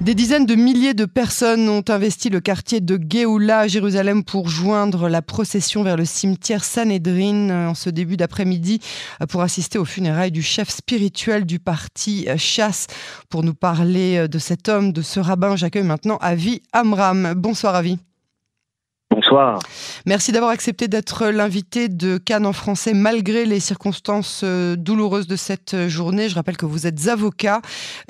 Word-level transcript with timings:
Des 0.00 0.14
dizaines 0.14 0.44
de 0.44 0.54
milliers 0.54 0.92
de 0.92 1.06
personnes 1.06 1.68
ont 1.68 1.84
investi 1.88 2.28
le 2.28 2.40
quartier 2.40 2.80
de 2.80 2.98
Géoula 3.08 3.60
à 3.60 3.68
Jérusalem 3.68 4.22
pour 4.24 4.48
joindre 4.48 5.08
la 5.08 5.22
procession 5.22 5.82
vers 5.82 5.96
le 5.96 6.04
cimetière 6.04 6.64
Sanhedrin 6.64 7.68
en 7.68 7.74
ce 7.74 7.90
début 7.90 8.16
d'après-midi 8.16 8.80
pour 9.30 9.40
assister 9.40 9.78
aux 9.78 9.84
funérailles 9.84 10.32
du 10.32 10.42
chef 10.42 10.68
spirituel 10.68 11.46
du 11.46 11.58
parti 11.58 12.26
Chasse. 12.36 12.88
Pour 13.30 13.44
nous 13.44 13.54
parler 13.54 14.28
de 14.28 14.38
cet 14.38 14.68
homme, 14.68 14.92
de 14.92 15.00
ce 15.00 15.20
rabbin, 15.20 15.56
j'accueille 15.56 15.84
maintenant 15.84 16.18
Avi 16.20 16.60
Amram. 16.72 17.32
Bonsoir 17.34 17.74
Avi. 17.74 17.98
Merci 20.06 20.32
d'avoir 20.32 20.50
accepté 20.52 20.86
d'être 20.86 21.26
l'invité 21.26 21.88
de 21.88 22.18
Cannes 22.18 22.46
en 22.46 22.52
français 22.52 22.94
malgré 22.94 23.46
les 23.46 23.58
circonstances 23.58 24.42
euh, 24.44 24.76
douloureuses 24.76 25.26
de 25.26 25.36
cette 25.36 25.88
journée. 25.88 26.28
Je 26.28 26.34
rappelle 26.34 26.56
que 26.56 26.66
vous 26.66 26.86
êtes 26.86 27.08
avocat, 27.08 27.60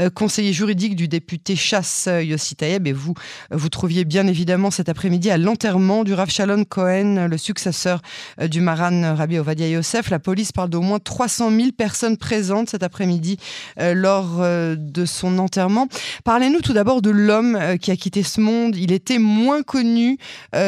euh, 0.00 0.10
conseiller 0.10 0.52
juridique 0.52 0.96
du 0.96 1.08
député 1.08 1.56
Chasse 1.56 2.06
euh, 2.08 2.22
Yossi 2.22 2.56
Tayeb 2.56 2.86
et 2.86 2.92
vous 2.92 3.14
vous 3.50 3.68
trouviez 3.68 4.04
bien 4.04 4.26
évidemment 4.26 4.70
cet 4.70 4.88
après-midi 4.88 5.30
à 5.30 5.38
l'enterrement 5.38 6.04
du 6.04 6.12
Rav 6.14 6.30
Shalom 6.30 6.66
Cohen, 6.66 7.26
le 7.28 7.38
successeur 7.38 8.02
du 8.40 8.60
Maran 8.60 9.14
Rabbi 9.14 9.38
Ovadia 9.38 9.68
Yosef. 9.68 10.10
La 10.10 10.18
police 10.18 10.52
parle 10.52 10.70
d'au 10.70 10.80
moins 10.80 10.98
300 10.98 11.50
000 11.50 11.68
personnes 11.76 12.16
présentes 12.16 12.70
cet 12.70 12.82
après-midi 12.82 13.38
lors 13.78 14.40
de 14.40 15.04
son 15.04 15.38
enterrement. 15.38 15.88
Parlez-nous 16.24 16.60
tout 16.60 16.72
d'abord 16.72 17.02
de 17.02 17.10
l'homme 17.10 17.58
qui 17.80 17.90
a 17.90 17.96
quitté 17.96 18.22
ce 18.22 18.40
monde. 18.40 18.76
Il 18.76 18.92
était 18.92 19.18
moins 19.18 19.62
connu 19.62 20.18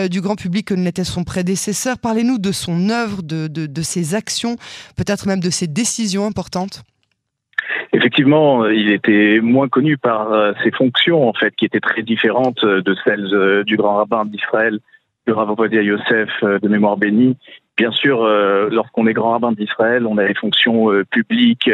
du 0.08 0.20
grand 0.20 0.36
public 0.36 0.45
que 0.50 0.74
ne 0.74 0.84
l'était 0.84 1.04
son 1.04 1.24
prédécesseur. 1.24 1.98
Parlez-nous 1.98 2.38
de 2.38 2.52
son 2.52 2.88
œuvre, 2.90 3.22
de, 3.22 3.46
de, 3.48 3.82
ses 3.82 4.14
actions, 4.14 4.56
peut-être 4.96 5.26
même 5.26 5.40
de 5.40 5.50
ses 5.50 5.66
décisions 5.66 6.26
importantes. 6.26 6.82
Effectivement, 7.92 8.66
il 8.66 8.90
était 8.90 9.40
moins 9.42 9.68
connu 9.68 9.96
par 9.96 10.32
euh, 10.32 10.52
ses 10.62 10.70
fonctions, 10.70 11.28
en 11.28 11.32
fait, 11.32 11.54
qui 11.56 11.64
étaient 11.64 11.80
très 11.80 12.02
différentes 12.02 12.62
euh, 12.64 12.82
de 12.82 12.94
celles 13.04 13.34
euh, 13.34 13.64
du 13.64 13.76
grand 13.76 13.96
rabbin 13.96 14.24
d'Israël, 14.24 14.78
le 15.26 15.34
Rav 15.34 15.50
Ovadia 15.50 15.82
Yosef 15.82 16.30
de 16.42 16.68
mémoire 16.68 16.96
bénie. 16.96 17.36
Bien 17.76 17.90
sûr, 17.90 18.24
lorsqu'on 18.70 19.08
est 19.08 19.12
grand 19.12 19.32
rabbin 19.32 19.52
d'Israël, 19.52 20.06
on 20.06 20.16
a 20.18 20.26
des 20.26 20.34
fonctions 20.34 20.88
publiques 21.10 21.68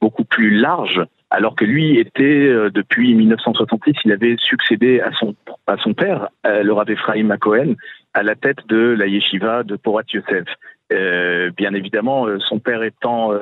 beaucoup 0.00 0.24
plus 0.24 0.50
larges 0.50 1.02
alors 1.30 1.56
que 1.56 1.64
lui 1.64 1.98
était 1.98 2.46
euh, 2.46 2.70
depuis 2.70 3.14
1966, 3.14 3.94
il 4.04 4.12
avait 4.12 4.36
succédé 4.38 5.00
à 5.00 5.10
son 5.12 5.34
à 5.66 5.76
son 5.78 5.92
père, 5.92 6.28
euh, 6.46 6.62
le 6.62 6.72
Rav 6.72 6.88
Ephraim 6.88 7.36
Cohen, 7.38 7.74
à 8.14 8.22
la 8.22 8.36
tête 8.36 8.66
de 8.68 8.76
la 8.76 9.06
yeshiva 9.06 9.64
de 9.64 9.76
Porat 9.76 10.04
Yosef. 10.12 10.46
Euh, 10.92 11.50
bien 11.56 11.74
évidemment, 11.74 12.26
son 12.38 12.60
père 12.60 12.84
étant 12.84 13.32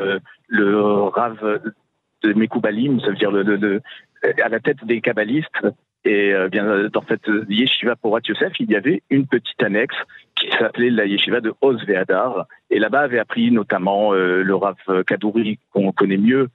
le 0.48 0.80
Rav 0.80 1.60
de 2.22 2.32
Mekoubalim, 2.32 3.00
ça 3.00 3.08
veut 3.08 3.16
dire 3.16 3.30
le, 3.30 3.82
à 4.42 4.48
la 4.48 4.60
tête 4.60 4.82
des 4.84 5.00
kabbalistes. 5.00 5.66
Et 6.06 6.34
bien 6.50 6.88
dans 6.92 7.04
cette 7.06 7.28
yeshiva 7.48 7.96
Porat 7.96 8.20
Yosef, 8.26 8.52
il 8.60 8.70
y 8.70 8.76
avait 8.76 9.02
une 9.10 9.26
petite 9.26 9.62
annexe 9.62 9.96
qui 10.36 10.50
s'appelait 10.58 10.90
la 10.90 11.04
yeshiva 11.04 11.40
de 11.40 11.52
Oz 11.60 11.84
Ve'adar. 11.86 12.46
Et 12.70 12.78
là-bas 12.78 13.00
avait 13.00 13.18
appris 13.18 13.50
notamment 13.50 14.12
le 14.12 14.54
Rav 14.54 14.76
Kadouri, 15.06 15.58
qu'on 15.72 15.92
connaît 15.92 16.16
mieux, 16.16 16.48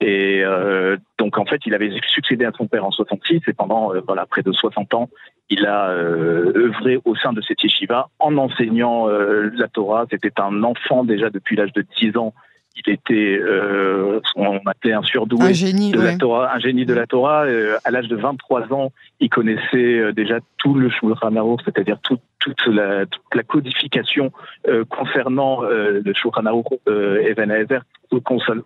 et 0.00 0.42
euh, 0.44 0.96
donc 1.18 1.38
en 1.38 1.46
fait, 1.46 1.60
il 1.64 1.74
avait 1.74 1.90
succédé 2.08 2.44
à 2.44 2.52
son 2.52 2.66
père 2.66 2.84
en 2.84 2.90
66 2.90 3.40
et 3.46 3.52
pendant 3.54 3.94
euh, 3.94 4.00
voilà 4.06 4.26
près 4.26 4.42
de 4.42 4.52
60 4.52 4.92
ans, 4.94 5.08
il 5.48 5.64
a 5.64 5.88
euh, 5.88 6.52
œuvré 6.54 6.98
au 7.04 7.14
sein 7.16 7.32
de 7.32 7.40
cette 7.40 7.62
yeshiva 7.62 8.10
en 8.18 8.36
enseignant 8.36 9.06
la 9.08 9.68
Torah. 9.68 10.04
C'était 10.10 10.38
un 10.40 10.62
enfant 10.64 11.04
déjà 11.04 11.30
depuis 11.30 11.56
l'âge 11.56 11.72
de 11.72 11.84
10 11.98 12.16
ans 12.18 12.34
il 12.76 12.92
était, 12.92 13.38
euh, 13.40 14.20
on 14.34 14.58
appelait 14.66 14.92
un 14.92 15.02
surdoué 15.02 15.46
un 15.46 15.52
génie, 15.52 15.92
de 15.92 16.00
la 16.00 16.16
Torah, 16.16 16.54
un 16.54 16.58
génie 16.58 16.84
de 16.84 16.94
la 16.94 17.06
Torah. 17.06 17.44
Euh, 17.44 17.76
à 17.84 17.90
l'âge 17.90 18.08
de 18.08 18.16
23 18.16 18.72
ans, 18.72 18.92
il 19.20 19.30
connaissait 19.30 19.98
euh, 19.98 20.12
déjà 20.12 20.38
tout 20.58 20.74
le 20.74 20.90
Shulchan 20.90 21.36
Aruch, 21.36 21.60
c'est-à-dire 21.64 21.98
toute 22.00 22.20
la, 22.66 23.06
toute 23.06 23.34
la 23.34 23.42
codification 23.42 24.30
euh, 24.68 24.84
concernant 24.84 25.64
euh, 25.64 26.00
le 26.04 26.14
Shulchan 26.14 26.46
Aruch 26.46 26.66
Even 26.86 27.50
Hazer, 27.50 27.82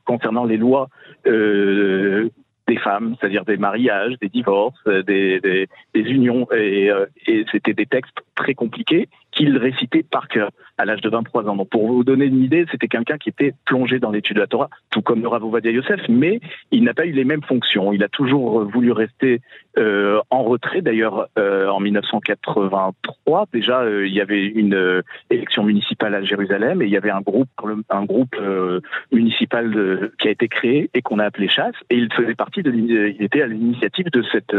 concernant 0.05 0.45
les 0.45 0.57
lois 0.57 0.89
des 1.25 2.77
femmes, 2.77 3.17
c'est-à-dire 3.19 3.45
des 3.45 3.57
mariages, 3.57 4.15
des 4.21 4.29
divorces, 4.29 4.85
des, 4.87 5.41
des, 5.41 5.69
des 5.95 6.01
unions, 6.01 6.47
et, 6.53 6.91
et 7.27 7.45
c'était 7.51 7.73
des 7.73 7.87
textes 7.87 8.19
très 8.37 8.55
compliqués 8.55 9.09
qu'il 9.33 9.57
récitait 9.57 10.03
par 10.03 10.29
cœur 10.29 10.51
à 10.79 10.85
l'âge 10.85 11.01
de 11.01 11.09
23 11.09 11.49
ans. 11.49 11.57
Donc 11.57 11.69
pour 11.69 11.87
vous 11.87 12.05
donner 12.05 12.27
une 12.27 12.43
idée, 12.43 12.67
c'était 12.71 12.89
quelqu'un 12.89 13.19
qui 13.19 13.29
était 13.29 13.55
plongé 13.67 13.99
dans 13.99 14.11
l'étude 14.11 14.37
de 14.37 14.41
la 14.41 14.47
Torah, 14.47 14.69
tout 14.91 15.03
comme 15.03 15.21
le 15.21 15.29
Rav 15.29 15.45
Ovadia 15.45 15.71
Yosef, 15.71 16.01
mais 16.09 16.41
il 16.71 16.85
n'a 16.85 16.95
pas 16.95 17.07
eu 17.07 17.13
les 17.13 17.25
mêmes 17.25 17.43
fonctions. 17.43 17.93
Il 17.93 18.03
a 18.03 18.09
toujours 18.09 18.65
voulu 18.65 18.93
rester 18.93 19.41
euh, 19.79 20.21
en 20.31 20.43
retrait. 20.43 20.81
D'ailleurs, 20.83 21.29
euh, 21.39 21.69
en 21.69 21.81
1983, 21.81 23.47
déjà, 23.53 23.81
euh, 23.81 24.07
il 24.07 24.15
y 24.15 24.21
avait 24.21 24.47
une 24.47 24.75
euh, 24.75 25.03
élection 25.31 25.63
municipale 25.63 26.15
à 26.15 26.23
Jérusalem 26.23 26.83
et 26.83 26.87
il 26.87 26.91
y 26.91 26.97
avait 26.97 27.11
un 27.11 27.21
groupe, 27.21 27.49
un 27.89 28.05
groupe 28.05 28.37
euh, 28.41 28.81
municipal 29.13 29.71
de, 29.71 30.13
qui 30.19 30.29
a 30.29 30.31
été 30.31 30.49
créé 30.49 30.91
et 30.95 31.03
qu'on 31.03 31.19
a 31.19 31.25
appelé 31.25 31.49
Chasse. 31.49 31.75
Et 31.91 31.97
il 31.97 32.13
faisait 32.13 32.35
partie 32.35 32.63
de, 32.63 32.73
il 32.73 33.23
était 33.23 33.43
à 33.43 33.47
l'initiative 33.47 34.11
de 34.11 34.23
cette 34.33 34.55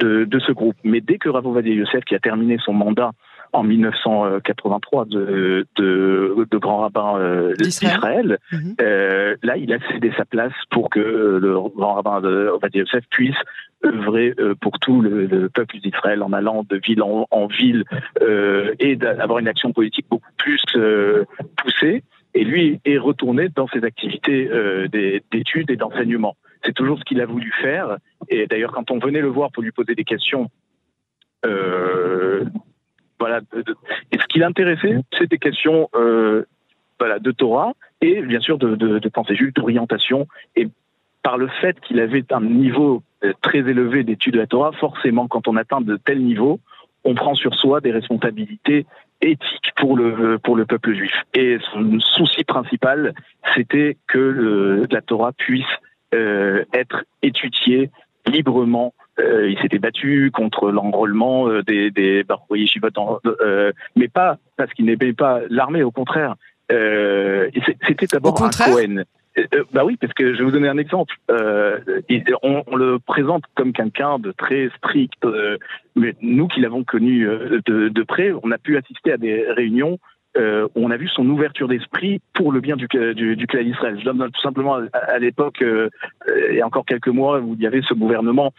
de, 0.00 0.24
de, 0.24 0.38
ce 0.38 0.52
groupe. 0.52 0.76
Mais 0.84 1.00
dès 1.00 1.18
que 1.18 1.28
Rav 1.28 1.46
Ovadia 1.46 1.74
Yosef, 1.74 2.04
qui 2.04 2.14
a 2.14 2.18
terminé 2.18 2.56
son 2.64 2.72
mandat 2.72 3.12
en 3.52 3.62
1983 3.62 5.04
de, 5.06 5.66
de, 5.76 6.46
de 6.50 6.58
grand 6.58 6.78
rabbin 6.78 7.18
euh, 7.18 7.54
d'Israël. 7.54 8.38
Mhm. 8.52 8.74
Euh, 8.80 9.36
là, 9.42 9.56
il 9.56 9.72
a 9.72 9.78
cédé 9.90 10.12
sa 10.16 10.24
place 10.24 10.52
pour 10.70 10.90
que 10.90 11.00
le 11.00 11.54
grand 11.76 11.94
rabbin 11.94 12.20
de 12.20 12.50
Yosef 12.74 13.04
puisse 13.10 13.36
œuvrer 13.84 14.34
euh, 14.38 14.54
pour 14.54 14.78
tout 14.78 15.00
le, 15.00 15.48
peuple 15.48 15.78
d'Israël 15.78 16.22
en 16.22 16.32
allant 16.32 16.64
de 16.68 16.76
ville 16.76 17.02
en, 17.02 17.46
ville 17.46 17.84
euh, 18.20 18.74
et 18.78 18.96
d'avoir 18.96 19.38
une 19.38 19.48
action 19.48 19.72
politique 19.72 20.06
beaucoup 20.10 20.32
plus 20.36 20.62
euh, 20.76 21.24
poussée. 21.56 22.02
Et 22.34 22.44
lui 22.44 22.80
est 22.84 22.98
retourné 22.98 23.48
dans 23.48 23.66
ses 23.68 23.82
activités 23.82 24.48
d'études 25.32 25.68
et 25.68 25.76
d'enseignement. 25.76 26.36
C'est 26.64 26.74
toujours 26.74 26.96
ce 26.98 27.04
qu'il 27.04 27.20
a 27.20 27.26
voulu 27.26 27.52
faire. 27.60 27.96
Et 28.28 28.46
d'ailleurs, 28.46 28.70
quand 28.70 28.92
on 28.92 29.00
venait 29.00 29.20
le 29.20 29.26
voir 29.26 29.50
pour 29.50 29.64
lui 29.64 29.72
poser 29.72 29.96
des 29.96 30.04
questions, 30.04 30.48
euh, 31.46 32.44
voilà. 33.20 33.40
Et 34.10 34.18
ce 34.18 34.26
qui 34.26 34.40
l'intéressait, 34.40 34.96
c'est 35.16 35.30
des 35.30 35.38
questions 35.38 35.88
euh, 35.94 36.44
de 37.20 37.30
Torah 37.30 37.72
et 38.00 38.20
bien 38.22 38.40
sûr 38.40 38.58
de, 38.58 39.08
pensée 39.08 39.36
juive, 39.36 39.52
d'orientation. 39.52 40.26
Et 40.56 40.68
par 41.22 41.36
le 41.38 41.48
fait 41.48 41.78
qu'il 41.80 42.00
avait 42.00 42.24
un 42.32 42.40
niveau 42.40 43.02
euh, 43.22 43.32
très 43.42 43.58
élevé 43.58 44.02
d'études 44.02 44.34
de 44.34 44.38
la 44.38 44.46
Torah, 44.46 44.72
forcément, 44.72 45.28
quand 45.28 45.46
on 45.48 45.56
atteint 45.56 45.82
de 45.82 45.96
tels 45.96 46.22
niveaux, 46.22 46.60
on 47.04 47.14
prend 47.14 47.34
sur 47.34 47.54
soi 47.54 47.80
des 47.80 47.92
responsabilités 47.92 48.86
éthiques 49.20 49.72
pour 49.76 49.96
le, 49.96 50.38
pour 50.38 50.56
le 50.56 50.64
peuple 50.64 50.94
juif. 50.94 51.12
Et 51.34 51.58
son 51.72 52.00
souci 52.00 52.44
principal, 52.44 53.14
c'était 53.54 53.98
que 54.06 54.86
la 54.90 55.02
Torah 55.02 55.32
puisse 55.32 55.66
euh, 56.14 56.64
être 56.72 57.04
étudiée 57.22 57.90
librement 58.26 58.94
euh, 58.96 59.09
il 59.48 59.58
s'était 59.60 59.78
battu 59.78 60.30
contre 60.32 60.70
l'enrôlement 60.70 61.48
euh, 61.48 61.62
des, 61.62 61.90
des 61.90 62.24
euh, 63.26 63.72
mais 63.96 64.08
pas 64.08 64.38
parce 64.56 64.72
qu'il 64.72 64.86
n'aimait 64.86 65.12
pas 65.12 65.40
l'armée, 65.48 65.82
au 65.82 65.90
contraire. 65.90 66.34
C'était 66.68 68.06
d'abord 68.12 68.42
un 68.42 68.50
Cohen. 68.50 69.02
bah 69.72 69.84
oui, 69.84 69.96
parce 69.96 70.12
que 70.12 70.34
je 70.34 70.38
vais 70.38 70.44
vous 70.44 70.50
donner 70.50 70.68
un 70.68 70.78
exemple. 70.78 71.14
On, 71.28 72.62
on, 72.66 72.76
le 72.76 72.98
présente 72.98 73.44
comme 73.56 73.72
quelqu'un 73.72 74.18
de 74.18 74.32
très 74.32 74.70
strict, 74.76 75.26
mais 75.96 76.14
nous 76.20 76.46
qui 76.48 76.60
l'avons 76.60 76.84
connu 76.84 77.24
de, 77.24 77.88
de, 77.88 78.02
près, 78.02 78.32
on 78.42 78.50
a 78.52 78.58
pu 78.58 78.76
assister 78.76 79.12
à 79.12 79.16
des 79.16 79.44
réunions 79.50 79.98
euh, 80.36 80.68
où 80.76 80.86
on 80.86 80.92
a 80.92 80.96
vu 80.96 81.08
son 81.08 81.28
ouverture 81.28 81.66
d'esprit 81.66 82.20
pour 82.34 82.52
le 82.52 82.60
bien 82.60 82.76
du, 82.76 82.86
du, 83.16 83.34
du 83.34 83.46
clan 83.48 83.64
d'Israël. 83.64 83.98
Je 83.98 84.04
donne 84.04 84.30
tout 84.30 84.40
simplement 84.40 84.76
à, 84.76 84.98
à 84.98 85.18
l'époque, 85.18 85.60
euh, 85.60 85.90
il 86.50 86.56
y 86.56 86.60
a 86.60 86.66
encore 86.66 86.84
quelques 86.84 87.08
mois, 87.08 87.40
où 87.40 87.54
il 87.54 87.60
y 87.60 87.66
avait 87.66 87.82
ce 87.82 87.94
gouvernement 87.94 88.52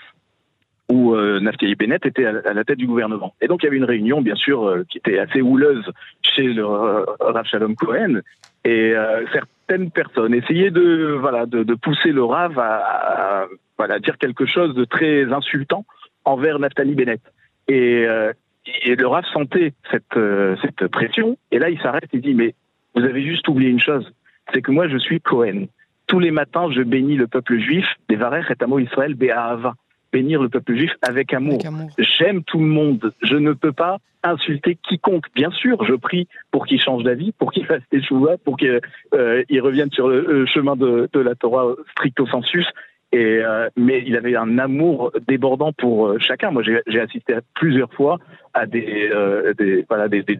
où 0.92 1.16
euh, 1.16 1.40
Naftali 1.40 1.76
Bennett 1.76 2.06
était 2.06 2.26
à, 2.26 2.54
la 2.54 2.64
tête 2.66 2.78
du 2.78 2.86
gouvernement. 2.86 3.34
Et 3.42 3.48
donc 3.48 3.64
il 3.64 3.66
y 3.66 3.68
avait 3.68 3.78
une 3.78 3.86
réunion, 3.86 4.22
bien 4.22 4.36
sûr, 4.36 4.68
euh, 4.68 4.86
qui 4.90 4.98
était 4.98 5.20
assez 5.20 5.42
houleuse 5.42 5.90
chez 6.22 6.44
le 6.44 6.66
euh, 6.66 7.06
Rav 7.22 7.46
Shalom 7.46 7.76
Cohen, 7.76 8.20
et 8.66 8.94
certaines 9.34 9.90
personnes 9.90 10.36
essayaient 10.36 10.70
de 10.70 11.18
voilà 11.20 11.46
de, 11.48 11.74
pousser 11.74 12.12
le 12.12 12.24
Rav 12.24 12.60
à, 12.60 13.48
voilà 13.78 14.00
dire 14.00 14.18
quelque 14.20 14.46
chose 14.46 14.76
de 14.76 14.86
très 14.86 15.32
insultant 15.34 15.86
envers 16.26 16.60
Naftali 16.60 16.94
Bennett. 16.94 17.22
Et, 17.68 18.06
le 18.06 19.08
Rav 19.08 19.26
sentait 19.34 19.74
cette 19.90 20.88
pression, 20.88 21.38
et 21.52 21.58
là 21.58 21.70
il 21.70 21.82
s'arrête 21.82 22.14
et 22.14 22.20
dit 22.20 22.36
mais 22.36 22.54
vous 22.94 23.04
avez 23.04 23.24
juste 23.24 23.48
oublié 23.48 23.72
une 23.72 23.80
chose, 23.80 24.14
c'est 24.54 24.62
que 24.62 24.72
moi 24.72 24.88
je 24.88 24.98
suis 24.98 25.22
Cohen. 25.22 25.66
Tous 26.06 26.20
les 26.20 26.32
matins, 26.32 26.70
je 26.72 26.84
bénis 26.84 27.16
le 27.16 27.26
peuple 27.26 27.58
juif, 27.58 27.88
des 28.10 28.18
Varer 28.18 28.44
et 28.48 28.82
Israël 28.84 29.16
Be'ahava 29.16 29.74
bénir 30.12 30.42
le 30.42 30.50
peuple 30.50 30.76
juif 30.76 30.92
avec 31.02 31.34
amour. 31.34 31.60
J'aime 31.98 32.44
tout 32.44 32.60
le 32.60 32.66
monde. 32.66 33.14
Je 33.22 33.36
ne 33.36 33.54
peux 33.54 33.72
pas 33.72 33.98
insulter 34.24 34.78
quiconque. 34.88 35.26
Bien 35.34 35.52
sûr, 35.52 35.84
je 35.84 35.94
prie 35.96 36.28
pour 36.52 36.66
qu'il 36.66 36.80
change 36.80 37.04
d'avis, 37.04 37.32
pour 37.32 37.52
qu'il 37.52 37.66
fasse 37.66 37.82
des 37.92 38.04
choix, 38.04 38.38
pour 38.44 38.58
qu'il 38.58 38.80
euh, 39.14 39.44
revienne 39.62 39.92
sur 39.92 40.08
le, 40.08 40.46
chemin 40.46 40.76
de, 40.76 41.10
de, 41.12 41.20
la 41.20 41.36
Torah 41.36 41.74
stricto 41.92 42.28
sensus. 42.28 42.68
Et 43.14 43.42
mais 43.76 44.02
il 44.08 44.16
avait 44.16 44.38
un 44.38 44.58
amour 44.58 45.12
débordant 45.28 45.74
pour 45.74 46.18
chacun. 46.22 46.52
Moi, 46.52 46.64
j'ai 46.64 47.00
assisté 47.02 47.36
plusieurs 47.56 47.92
fois 47.94 48.20
à 48.54 48.66
des, 48.66 49.12
des 49.58 49.86
voilà 49.90 50.08
des, 50.08 50.24
des, 50.24 50.40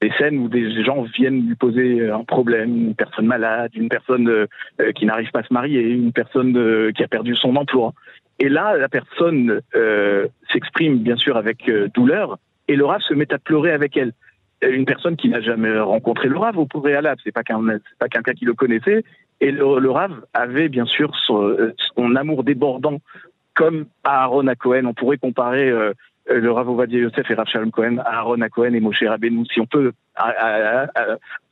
des 0.00 0.10
scènes 0.18 0.38
où 0.38 0.48
des 0.48 0.84
gens 0.84 1.02
viennent 1.02 1.46
lui 1.46 1.54
poser 1.54 2.08
un 2.10 2.24
problème, 2.24 2.76
une 2.88 2.94
personne 2.94 3.26
malade, 3.26 3.70
une 3.74 3.88
personne 3.88 4.28
euh, 4.28 4.46
euh, 4.80 4.92
qui 4.92 5.06
n'arrive 5.06 5.30
pas 5.30 5.40
à 5.40 5.42
se 5.42 5.52
marier, 5.52 5.80
une 5.80 6.12
personne 6.12 6.56
euh, 6.56 6.92
qui 6.92 7.02
a 7.02 7.08
perdu 7.08 7.34
son 7.34 7.56
emploi. 7.56 7.92
Et 8.38 8.48
là, 8.48 8.76
la 8.76 8.88
personne 8.88 9.60
s'exprime 10.52 10.98
bien 10.98 11.16
sûr 11.16 11.36
avec 11.36 11.70
douleur, 11.94 12.38
et 12.68 12.76
le 12.76 12.84
Rav 12.84 13.00
se 13.00 13.14
met 13.14 13.32
à 13.32 13.38
pleurer 13.38 13.72
avec 13.72 13.96
elle. 13.96 14.12
Une 14.62 14.84
personne 14.84 15.16
qui 15.16 15.28
n'a 15.28 15.40
jamais 15.40 15.78
rencontré 15.78 16.28
le 16.28 16.36
Rav 16.36 16.58
au 16.58 16.66
préalable, 16.66 17.20
c'est 17.24 17.32
pas 17.32 17.42
pas 17.42 18.08
quelqu'un 18.08 18.32
qui 18.32 18.44
le 18.44 18.54
connaissait, 18.54 19.04
et 19.40 19.50
le, 19.50 19.78
le, 19.78 19.90
Rav 19.90 20.12
avait 20.34 20.68
bien 20.68 20.86
sûr 20.86 21.14
son, 21.16 21.56
son 21.94 22.16
amour 22.16 22.44
débordant, 22.44 23.00
comme 23.56 23.86
à 24.04 24.22
Aaron 24.22 24.46
à 24.46 24.54
Cohen. 24.54 24.84
On 24.84 24.94
pourrait 24.94 25.18
comparer 25.18 25.68
euh, 25.68 25.92
le 26.28 26.50
Rav 26.50 26.68
Ovadia 26.68 26.98
Yosef 26.98 27.30
et 27.30 27.34
Rav 27.34 27.46
Shalom 27.46 27.70
Cohen, 27.70 27.98
Aaron 28.04 28.40
à 28.40 28.48
Cohen 28.48 28.72
et 28.72 28.80
Moshe 28.80 29.02
Rabbeinu, 29.02 29.44
si 29.52 29.60
on 29.60 29.66
peut, 29.66 29.92
à, 30.16 30.86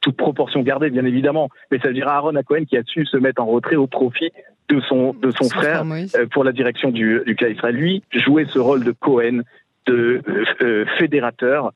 toute 0.00 0.17
proportion 0.17 0.62
gardée, 0.62 0.91
bien 0.91 1.05
évidemment. 1.05 1.49
Mais 1.71 1.79
ça 1.79 1.88
veut 1.88 1.94
dire 1.94 2.09
Aaron 2.09 2.35
à 2.35 2.43
Cohen 2.43 2.65
qui 2.65 2.76
a 2.76 2.82
su 2.85 3.06
se 3.06 3.17
mettre 3.17 3.43
en 3.43 3.47
retrait 3.47 3.76
au 3.76 3.87
profit 3.87 4.31
de 4.69 4.81
son, 4.81 5.15
de 5.15 5.31
son 5.31 5.49
frère 5.49 5.85
euh, 5.85 6.26
pour 6.26 6.44
la 6.44 6.53
direction 6.53 6.91
du, 6.91 7.21
du 7.26 7.37
Israël. 7.49 7.75
Lui 7.75 8.03
jouait 8.12 8.47
ce 8.47 8.59
rôle 8.59 8.82
de 8.85 8.93
Cohen, 8.93 9.41
de 9.87 10.23
euh, 10.62 10.87
fédérateur, 10.99 11.73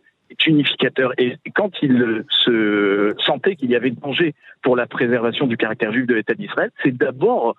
unificateur. 0.46 1.12
Et 1.18 1.38
quand 1.54 1.70
il 1.82 2.24
se 2.30 3.14
sentait 3.24 3.56
qu'il 3.56 3.70
y 3.70 3.76
avait 3.76 3.90
danger 3.90 4.34
pour 4.62 4.76
la 4.76 4.86
préservation 4.86 5.46
du 5.46 5.56
caractère 5.56 5.92
juif 5.92 6.06
de 6.06 6.14
l'État 6.14 6.34
d'Israël, 6.34 6.70
c'est 6.82 6.96
d'abord 6.96 7.54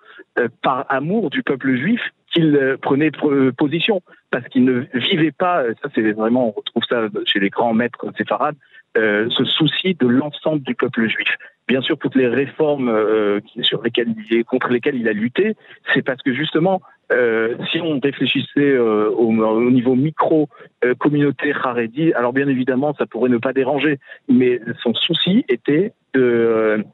par 0.62 0.86
amour 0.88 1.30
du 1.30 1.42
peuple 1.42 1.76
juif 1.76 2.00
qu'il 2.32 2.76
prenait 2.80 3.10
position 3.56 4.02
parce 4.30 4.46
qu'il 4.48 4.64
ne 4.64 4.84
vivait 4.94 5.32
pas, 5.32 5.64
ça 5.82 5.88
c'est 5.94 6.12
vraiment, 6.12 6.48
on 6.48 6.50
retrouve 6.52 6.84
ça 6.88 7.08
chez 7.24 7.40
les 7.40 7.50
grands 7.50 7.74
maîtres 7.74 8.06
séfarades, 8.16 8.56
euh, 8.96 9.28
ce 9.30 9.44
souci 9.44 9.94
de 9.94 10.06
l'ensemble 10.06 10.62
du 10.62 10.74
peuple 10.74 11.08
juif. 11.08 11.28
Bien 11.68 11.80
sûr, 11.80 11.96
toutes 11.98 12.16
les 12.16 12.26
réformes 12.26 12.88
euh, 12.88 13.40
sur 13.62 13.82
lesquelles 13.82 14.14
il, 14.30 14.44
contre 14.44 14.68
lesquelles 14.68 14.96
il 14.96 15.08
a 15.08 15.12
lutté, 15.12 15.54
c'est 15.94 16.02
parce 16.02 16.20
que 16.22 16.34
justement, 16.34 16.80
euh, 17.12 17.56
si 17.70 17.80
on 17.80 17.98
réfléchissait 18.00 18.58
euh, 18.58 19.10
au, 19.10 19.32
au, 19.32 19.70
niveau 19.70 19.94
micro 19.94 20.48
euh, 20.84 20.94
communauté 20.94 21.52
Haredi, 21.52 22.12
alors 22.14 22.32
bien 22.32 22.48
évidemment, 22.48 22.94
ça 22.94 23.06
pourrait 23.06 23.30
ne 23.30 23.38
pas 23.38 23.52
déranger, 23.52 23.98
mais 24.28 24.60
son 24.82 24.94
souci 24.94 25.44
était 25.48 25.92
de, 26.14 26.84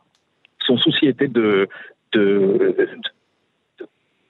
son 0.61 0.77
souci 0.79 1.06
était 1.06 1.29
de, 1.29 1.69
de, 2.12 2.77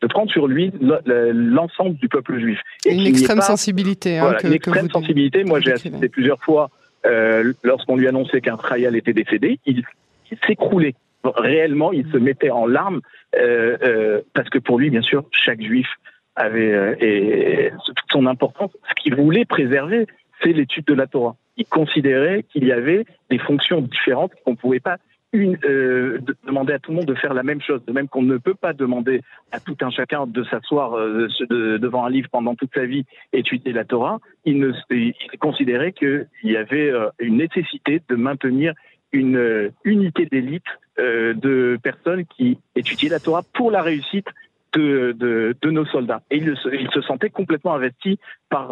de 0.06 0.12
prendre 0.12 0.30
sur 0.30 0.46
lui 0.46 0.72
l'ensemble 1.06 1.96
du 1.96 2.08
peuple 2.08 2.38
juif. 2.38 2.60
Et 2.84 2.94
une 2.94 3.06
extrême 3.06 3.40
sensibilité. 3.40 4.18
Hein, 4.18 4.36
une 4.44 4.52
extrême 4.52 4.90
sensibilité. 4.90 5.44
Moi, 5.44 5.60
j'ai 5.60 5.72
assisté 5.72 6.08
plusieurs 6.08 6.40
fois 6.40 6.70
euh, 7.04 7.52
lorsqu'on 7.62 7.96
lui 7.96 8.08
annonçait 8.08 8.40
qu'un 8.40 8.56
Khayal 8.56 8.96
était 8.96 9.12
décédé, 9.12 9.60
il, 9.66 9.82
s'écroulait. 10.46 10.94
Réellement, 11.24 11.92
il 11.92 12.10
se 12.10 12.16
mettait 12.16 12.50
en 12.50 12.66
larmes 12.66 13.00
euh, 13.36 13.76
euh, 13.82 14.20
parce 14.34 14.48
que 14.48 14.58
pour 14.58 14.78
lui, 14.78 14.90
bien 14.90 15.02
sûr, 15.02 15.24
chaque 15.32 15.60
juif 15.60 15.88
avait 16.36 16.96
et 17.00 17.72
toute 17.84 17.96
son 18.10 18.26
importance. 18.26 18.70
Ce 18.88 19.02
qu'il 19.02 19.14
voulait 19.14 19.44
préserver, 19.44 20.06
c'est 20.42 20.52
l'étude 20.52 20.84
de 20.84 20.94
la 20.94 21.06
Torah. 21.06 21.36
Il 21.56 21.66
considérait 21.66 22.44
qu'il 22.52 22.64
y 22.64 22.72
avait 22.72 23.06
des 23.30 23.38
fonctions 23.38 23.80
différentes 23.80 24.32
qu'on 24.44 24.52
ne 24.52 24.56
pouvait 24.56 24.80
pas 24.80 24.98
une, 25.36 25.58
euh, 25.64 26.18
de 26.18 26.36
demander 26.46 26.72
à 26.72 26.78
tout 26.78 26.90
le 26.90 26.96
monde 26.96 27.06
de 27.06 27.14
faire 27.14 27.34
la 27.34 27.42
même 27.42 27.60
chose, 27.60 27.84
de 27.86 27.92
même 27.92 28.08
qu'on 28.08 28.22
ne 28.22 28.36
peut 28.38 28.54
pas 28.54 28.72
demander 28.72 29.20
à 29.52 29.60
tout 29.60 29.76
un 29.80 29.90
chacun 29.90 30.26
de 30.26 30.44
s'asseoir 30.44 30.94
euh, 30.94 31.28
devant 31.50 32.04
un 32.04 32.10
livre 32.10 32.28
pendant 32.30 32.54
toute 32.54 32.72
sa 32.74 32.84
vie 32.84 33.04
et 33.32 33.40
étudier 33.40 33.72
la 33.72 33.84
Torah, 33.84 34.18
il, 34.44 34.74
considérait 35.40 35.92
qu'il 35.92 36.26
y 36.42 36.56
avait 36.56 36.90
euh, 36.90 37.08
une 37.18 37.36
nécessité 37.36 38.02
de 38.08 38.16
maintenir 38.16 38.74
une 39.12 39.72
unité 39.84 40.26
d'élite 40.26 40.66
de 40.98 41.78
personnes 41.82 42.24
qui 42.26 42.58
étudiaient 42.74 43.08
la 43.08 43.20
Torah 43.20 43.42
pour 43.54 43.70
la 43.70 43.80
réussite 43.80 44.26
de, 44.78 45.70
nos 45.70 45.86
soldats. 45.86 46.22
Et 46.30 46.38
il, 46.38 46.90
se 46.92 47.00
sentait 47.02 47.30
complètement 47.30 47.74
investi 47.74 48.18
par, 48.48 48.70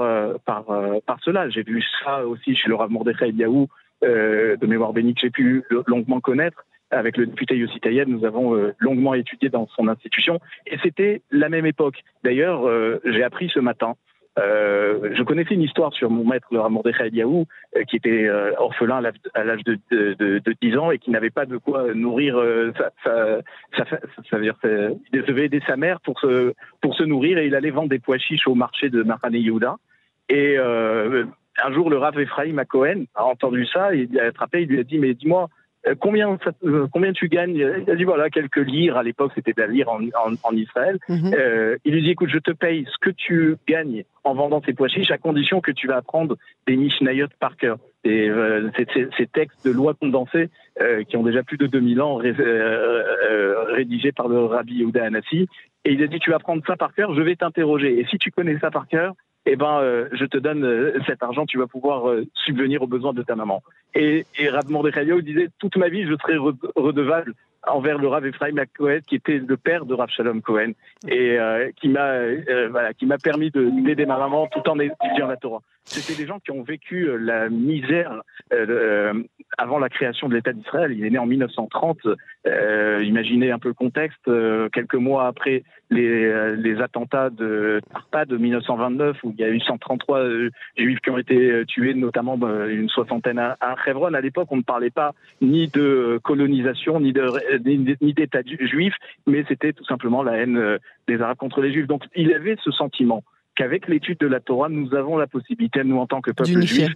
cela. 1.24 1.48
J'ai 1.48 1.62
vu 1.62 1.82
ça 2.02 2.26
aussi 2.26 2.54
chez 2.54 2.68
le 2.68 2.74
Rav 2.74 2.90
Mordechai 2.90 3.32
euh, 3.40 3.66
de 4.04 4.66
mémoire 4.66 4.92
bénie 4.92 5.14
que 5.14 5.20
j'ai 5.20 5.30
pu 5.30 5.64
longuement 5.86 6.20
connaître. 6.20 6.64
Avec 6.90 7.16
le 7.16 7.26
député 7.26 7.56
Yossi 7.56 7.80
Tayeb, 7.80 8.08
nous 8.08 8.24
avons 8.24 8.54
euh, 8.54 8.72
longuement 8.78 9.14
étudié 9.14 9.48
dans 9.48 9.66
son 9.68 9.88
institution. 9.88 10.38
Et 10.66 10.76
c'était 10.82 11.22
la 11.30 11.48
même 11.48 11.66
époque. 11.66 12.04
D'ailleurs, 12.22 12.68
euh, 12.68 13.00
j'ai 13.04 13.24
appris 13.24 13.50
ce 13.52 13.58
matin 13.58 13.96
euh, 14.38 15.14
je 15.16 15.22
connaissais 15.22 15.54
une 15.54 15.62
histoire 15.62 15.92
sur 15.92 16.10
mon 16.10 16.24
maître, 16.24 16.48
le 16.50 16.58
Ramordechai 16.58 17.06
Eliaou, 17.06 17.46
euh, 17.76 17.84
qui 17.84 17.96
était 17.96 18.26
euh, 18.26 18.52
orphelin 18.58 19.00
à 19.34 19.44
l'âge 19.44 19.62
de, 19.64 19.78
de, 19.92 20.14
de, 20.14 20.38
de, 20.40 20.54
10 20.60 20.76
ans 20.76 20.90
et 20.90 20.98
qui 20.98 21.10
n'avait 21.10 21.30
pas 21.30 21.46
de 21.46 21.56
quoi 21.56 21.94
nourrir 21.94 22.42
sa, 22.76 22.90
sa, 23.04 23.42
sa, 23.76 23.84
ça 24.28 24.36
veut 24.36 24.42
dire, 24.42 24.56
il 24.64 25.22
devait 25.22 25.44
aider 25.44 25.60
sa 25.66 25.76
mère 25.76 26.00
pour 26.00 26.18
se, 26.18 26.52
pour 26.80 26.96
se 26.96 27.04
nourrir 27.04 27.38
et 27.38 27.46
il 27.46 27.54
allait 27.54 27.70
vendre 27.70 27.88
des 27.88 28.00
pois 28.00 28.18
chiches 28.18 28.48
au 28.48 28.54
marché 28.54 28.90
de 28.90 29.02
Marane 29.02 29.34
Yehuda. 29.34 29.76
Et 30.28 30.56
un 31.62 31.72
jour, 31.72 31.90
le 31.90 31.98
Rav 31.98 32.18
Ephraim 32.18 32.58
à 32.58 32.64
Cohen 32.64 33.04
a 33.14 33.24
entendu 33.24 33.66
ça, 33.66 33.94
il 33.94 34.18
a 34.18 34.26
attrapé, 34.26 34.62
il 34.62 34.68
lui 34.68 34.80
a 34.80 34.84
dit, 34.84 34.98
mais 34.98 35.14
dis-moi, 35.14 35.48
euh, 35.86 35.94
combien, 35.98 36.38
euh, 36.64 36.86
combien 36.92 37.12
tu 37.12 37.28
gagnes? 37.28 37.56
Il 37.56 37.90
a 37.90 37.94
dit, 37.94 38.04
voilà, 38.04 38.30
quelques 38.30 38.56
lires, 38.56 38.96
à 38.96 39.02
l'époque 39.02 39.32
c'était 39.34 39.52
de 39.52 39.60
la 39.60 39.66
lire 39.66 39.88
en, 39.88 40.00
en, 40.42 40.56
Israël. 40.56 40.98
Mhm. 41.08 41.34
euh, 41.34 41.76
il 41.84 41.94
lui 41.94 42.02
dit, 42.02 42.10
écoute, 42.10 42.30
je 42.30 42.38
te 42.38 42.52
paye 42.52 42.86
ce 42.90 42.98
que 42.98 43.10
tu 43.10 43.56
gagnes 43.68 44.04
en 44.24 44.34
vendant 44.34 44.60
tes 44.60 44.72
pois 44.72 44.88
chiches, 44.88 45.10
à 45.10 45.18
condition 45.18 45.60
que 45.60 45.72
tu 45.72 45.86
vas 45.86 45.96
apprendre 45.96 46.36
des 46.66 46.76
Mishnayot 46.76 47.28
par 47.38 47.56
cœur. 47.56 47.78
Et 48.04 48.28
euh, 48.28 48.70
ces, 48.76 49.26
textes 49.26 49.66
de 49.66 49.72
loi 49.72 49.94
condensés 49.94 50.50
euh, 50.80 51.04
qui 51.04 51.16
ont 51.16 51.22
déjà 51.22 51.42
plus 51.42 51.56
de 51.56 51.66
2000 51.66 52.02
ans 52.02 52.16
rédigés 52.16 54.12
par 54.12 54.28
le 54.28 54.44
Rabbi 54.44 54.74
Yehuda 54.74 55.04
Anassi. 55.04 55.48
Et 55.86 55.92
il 55.92 56.02
a 56.02 56.06
dit, 56.06 56.18
tu 56.18 56.30
vas 56.30 56.36
apprendre 56.36 56.62
ça 56.66 56.76
par 56.76 56.94
cœur, 56.94 57.14
je 57.14 57.22
vais 57.22 57.36
t'interroger. 57.36 57.98
Et 57.98 58.06
si 58.06 58.18
tu 58.18 58.30
connais 58.30 58.58
ça 58.58 58.70
par 58.70 58.88
cœur, 58.88 59.14
eh 59.46 59.56
ben, 59.56 59.78
euh, 59.80 60.08
je 60.12 60.24
te 60.24 60.38
donne 60.38 60.64
euh, 60.64 60.98
cet 61.06 61.22
argent, 61.22 61.44
tu 61.46 61.58
vas 61.58 61.66
pouvoir 61.66 62.08
euh, 62.08 62.24
subvenir 62.34 62.82
aux 62.82 62.86
besoins 62.86 63.12
de 63.12 63.22
ta 63.22 63.36
maman. 63.36 63.62
Et, 63.94 64.24
et 64.38 64.48
Rav 64.48 64.66
disait, 65.22 65.48
toute 65.58 65.76
ma 65.76 65.88
vie, 65.88 66.06
je 66.06 66.14
serai 66.16 66.36
redevable 66.76 67.34
envers 67.66 67.98
le 67.98 68.08
Rav 68.08 68.26
Ephraim 68.26 68.56
Cohen, 68.76 68.98
qui 69.06 69.16
était 69.16 69.38
le 69.38 69.56
père 69.56 69.84
de 69.86 69.94
Rav 69.94 70.08
Shalom 70.10 70.42
Cohen, 70.42 70.72
et 71.08 71.38
qui 71.76 71.88
m'a 71.88 72.18
voilà, 72.68 72.92
qui 72.92 73.06
m'a 73.06 73.16
permis 73.16 73.50
d'aider 73.50 74.04
ma 74.04 74.18
maman 74.18 74.48
tout 74.48 74.68
en 74.68 74.78
étudiant 74.78 75.28
la 75.28 75.36
Torah. 75.36 75.62
C'était 75.84 76.14
des 76.20 76.26
gens 76.26 76.40
qui 76.40 76.50
ont 76.50 76.62
vécu 76.62 77.08
la 77.18 77.48
misère 77.48 78.22
avant 79.58 79.78
la 79.78 79.88
création 79.88 80.28
de 80.28 80.34
l'État 80.34 80.52
d'Israël. 80.52 80.92
Il 80.92 81.04
est 81.04 81.10
né 81.10 81.18
en 81.18 81.26
1930. 81.26 81.98
imaginez 83.02 83.50
un 83.50 83.58
peu 83.58 83.68
le 83.68 83.74
contexte. 83.74 84.30
quelques 84.72 84.94
mois 84.94 85.26
après 85.26 85.62
les, 85.90 86.24
euh, 86.26 86.82
attentats 86.82 87.30
de 87.30 87.80
Tarpa 87.92 88.24
de 88.24 88.36
1929 88.36 89.16
où 89.22 89.34
il 89.36 89.40
y 89.40 89.44
a 89.44 89.48
eu 89.48 89.60
133 89.60 90.18
euh, 90.18 90.50
juifs 90.76 91.00
qui 91.00 91.10
ont 91.10 91.18
été 91.18 91.50
euh, 91.50 91.64
tués, 91.64 91.94
notamment 91.94 92.36
bah, 92.36 92.66
une 92.68 92.88
soixantaine 92.88 93.38
à, 93.38 93.56
à. 93.60 93.74
À 93.84 94.20
l'époque, 94.20 94.48
on 94.50 94.56
ne 94.56 94.62
parlait 94.62 94.90
pas 94.90 95.12
ni 95.40 95.68
de 95.68 96.18
colonisation, 96.22 97.00
ni 97.00 97.12
d'État 97.12 98.40
juif, 98.60 98.94
mais 99.26 99.44
c'était 99.46 99.72
tout 99.72 99.84
simplement 99.84 100.22
la 100.22 100.38
haine 100.38 100.78
des 101.06 101.20
Arabes 101.20 101.36
contre 101.36 101.60
les 101.60 101.72
Juifs. 101.72 101.86
Donc, 101.86 102.04
il 102.16 102.32
avait 102.32 102.56
ce 102.64 102.70
sentiment 102.70 103.22
qu'avec 103.54 103.88
l'étude 103.88 104.18
de 104.18 104.26
la 104.26 104.40
Torah, 104.40 104.68
nous 104.68 104.94
avons 104.94 105.16
la 105.16 105.26
possibilité, 105.26 105.82
nous 105.84 105.98
en 105.98 106.06
tant 106.06 106.20
que 106.20 106.30
peuple 106.30 106.60
juif, 106.62 106.90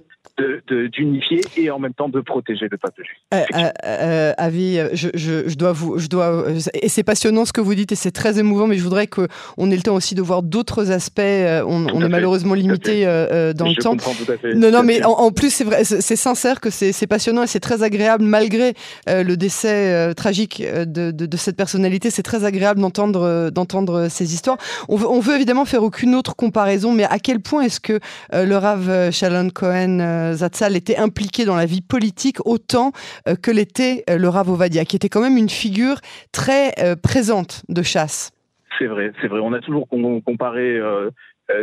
d'unifier 0.93 1.41
et 1.57 1.71
en 1.71 1.79
même 1.79 1.95
temps 1.95 2.09
de 2.09 2.21
protéger 2.21 2.69
le 2.71 2.77
peuple 2.77 3.03
juif. 3.05 3.19
Euh, 3.35 3.43
euh, 3.55 3.71
euh, 3.85 4.33
Avi, 4.37 4.79
je, 4.93 5.09
je, 5.15 5.49
je, 5.49 5.55
dois 5.57 5.73
vous, 5.73 5.99
je 5.99 6.09
dois, 6.09 6.45
et 6.75 6.89
c'est 6.89 7.03
passionnant 7.03 7.45
ce 7.45 7.53
que 7.53 7.61
vous 7.61 7.75
dites 7.75 7.93
et 7.93 7.97
c'est 7.97 8.11
très 8.11 8.39
émouvant, 8.39 8.67
mais 8.67 8.77
je 8.77 8.83
voudrais 8.83 9.07
qu'on 9.07 9.27
ait 9.71 9.77
le 9.77 9.83
temps 9.83 9.95
aussi 9.95 10.15
de 10.15 10.23
voir 10.23 10.43
d'autres 10.43 10.91
aspects. 10.91 11.21
On, 11.21 11.87
on 11.93 12.01
est 12.03 12.09
malheureusement 12.09 12.55
limité 12.55 13.05
dans 13.05 13.67
le 13.67 13.75
je 13.75 13.81
temps. 13.81 13.91
Comprends 13.91 14.15
tout 14.15 14.31
à 14.31 14.37
fait. 14.37 14.55
Non, 14.55 14.71
non, 14.71 14.83
mais 14.83 15.05
en, 15.05 15.13
en, 15.13 15.31
plus 15.33 15.51
c'est 15.51 15.65
vrai, 15.65 15.85
c'est 15.85 16.17
sincère 16.17 16.61
que 16.61 16.71
c'est 16.71 17.07
passionnant 17.07 17.43
et 17.43 17.47
c'est 17.47 17.61
très 17.61 17.83
agréable 17.83 18.25
malgré 18.25 18.75
le 19.07 19.35
décès 19.37 20.15
tragique 20.15 20.63
de, 20.63 21.11
de, 21.11 21.27
de, 21.27 21.37
cette 21.37 21.57
personnalité. 21.57 22.11
C'est 22.11 22.23
très 22.23 22.45
agréable 22.45 22.81
d'entendre 22.81 23.51
d'entendre 23.51 24.09
ces 24.09 24.35
histoires. 24.35 24.59
On 24.89 24.97
veut, 24.97 25.09
on 25.09 25.21
veut 25.21 25.35
évidemment 25.35 25.65
faire 25.65 25.83
aucune 25.83 26.15
autre 26.15 26.35
comparaison, 26.49 26.93
mais 26.93 27.05
à 27.05 27.19
quel 27.19 27.41
point 27.41 27.63
est-ce 27.63 27.81
que 27.81 28.01
le 28.33 28.57
Rav 28.57 29.11
Shalom 29.11 29.53
Cohen 29.53 30.33
Zatzal 30.35 30.77
était 30.77 30.97
impliqué 30.97 31.45
dans 31.45 31.57
la 31.57 31.67
vie 31.67 31.83
politique 31.83 32.39
autant 32.45 32.93
euh, 33.27 33.35
que 33.35 33.51
l'était 33.51 34.05
euh, 34.09 34.19
le 34.19 34.29
Rav 34.29 34.49
Ovadia, 34.51 34.85
qui 34.85 34.97
était 34.97 35.09
quand 35.09 35.21
même 35.21 35.37
une 35.37 35.49
figure 35.49 35.97
très 36.33 36.73
euh, 36.79 36.97
présente 36.97 37.63
de 37.69 37.83
chasse. 37.83 38.31
C'est 38.79 38.87
vrai, 38.87 39.13
c'est 39.21 39.29
vrai. 39.29 39.41
On 39.43 39.53
a 39.53 39.61
toujours 39.61 39.89
comparé. 39.89 40.81